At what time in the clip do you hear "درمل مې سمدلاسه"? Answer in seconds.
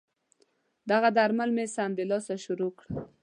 1.17-2.35